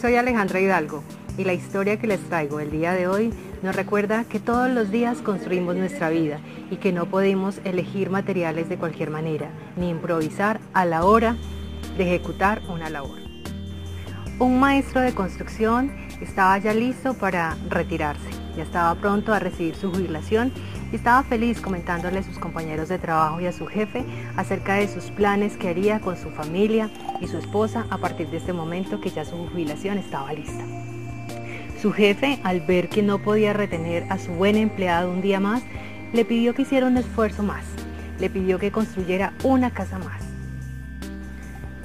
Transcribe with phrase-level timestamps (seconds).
[0.00, 1.02] Soy Alejandra Hidalgo
[1.38, 4.90] y la historia que les traigo el día de hoy nos recuerda que todos los
[4.90, 6.38] días construimos nuestra vida
[6.70, 11.36] y que no podemos elegir materiales de cualquier manera ni improvisar a la hora
[11.96, 13.18] de ejecutar una labor.
[14.38, 15.90] Un maestro de construcción
[16.20, 20.52] estaba ya listo para retirarse, ya estaba pronto a recibir su jubilación
[20.92, 24.04] estaba feliz comentándole a sus compañeros de trabajo y a su jefe
[24.36, 26.90] acerca de sus planes que haría con su familia
[27.20, 30.64] y su esposa a partir de este momento que ya su jubilación estaba lista.
[31.80, 35.62] Su jefe, al ver que no podía retener a su buen empleado un día más,
[36.12, 37.64] le pidió que hiciera un esfuerzo más,
[38.18, 40.22] le pidió que construyera una casa más.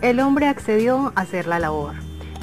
[0.02, 1.96] El hombre accedió a hacer la labor,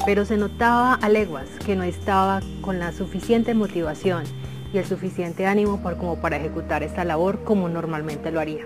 [0.05, 4.25] pero se notaba a leguas que no estaba con la suficiente motivación
[4.73, 8.65] y el suficiente ánimo como para ejecutar esta labor como normalmente lo haría.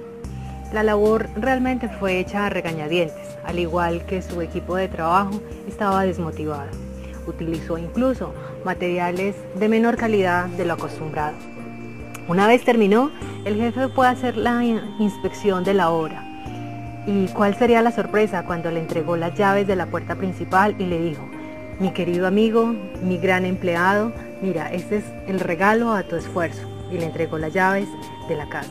[0.72, 6.04] La labor realmente fue hecha a regañadientes, al igual que su equipo de trabajo estaba
[6.04, 6.70] desmotivado.
[7.26, 8.32] Utilizó incluso
[8.64, 11.36] materiales de menor calidad de lo acostumbrado.
[12.26, 13.10] Una vez terminó,
[13.44, 16.24] el jefe a hacer la inspección de la obra.
[17.06, 20.86] ¿Y cuál sería la sorpresa cuando le entregó las llaves de la puerta principal y
[20.86, 21.28] le dijo,
[21.82, 26.62] mi querido amigo, mi gran empleado, mira, este es el regalo a tu esfuerzo.
[26.92, 27.88] Y le entregó las llaves
[28.28, 28.70] de la casa.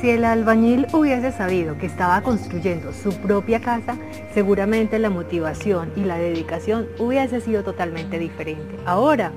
[0.00, 3.98] Si el albañil hubiese sabido que estaba construyendo su propia casa,
[4.32, 8.76] seguramente la motivación y la dedicación hubiese sido totalmente diferente.
[8.86, 9.30] Ahora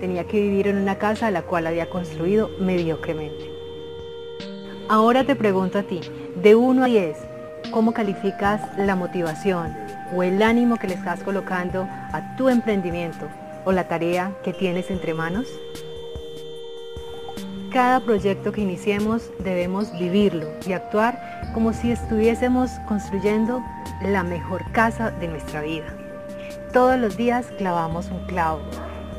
[0.00, 3.48] tenía que vivir en una casa la cual había construido mediocremente.
[4.88, 6.00] Ahora te pregunto a ti,
[6.42, 7.16] de 1 a 10,
[7.70, 13.26] ¿cómo calificas la motivación o el ánimo que le estás colocando a tu emprendimiento
[13.64, 15.46] o la tarea que tienes entre manos?
[17.72, 23.62] Cada proyecto que iniciemos debemos vivirlo y actuar como si estuviésemos construyendo
[24.02, 25.86] la mejor casa de nuestra vida.
[26.72, 28.60] Todos los días clavamos un clavo,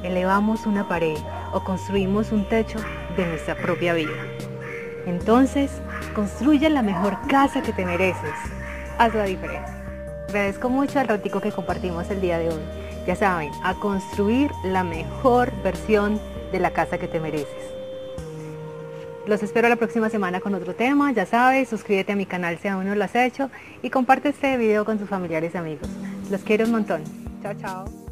[0.03, 1.17] elevamos una pared
[1.53, 2.79] o construimos un techo
[3.15, 4.23] de nuestra propia vida.
[5.05, 5.71] Entonces,
[6.13, 8.33] construye la mejor casa que te mereces.
[8.97, 9.78] Haz la diferencia.
[10.29, 12.61] Agradezco mucho el ratico que compartimos el día de hoy.
[13.07, 17.47] Ya saben, a construir la mejor versión de la casa que te mereces.
[19.25, 21.11] Los espero la próxima semana con otro tema.
[21.13, 23.49] Ya sabes, suscríbete a mi canal si aún no lo has hecho
[23.81, 25.89] y comparte este video con tus familiares y amigos.
[26.29, 27.01] Los quiero un montón.
[27.41, 28.08] Chao, chao.